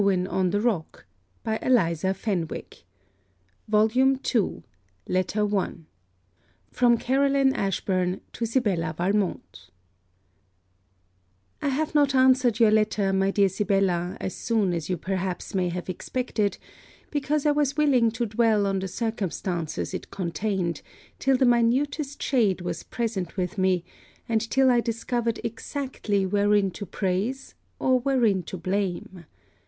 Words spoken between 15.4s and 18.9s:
may have expected, because I was willing to dwell on the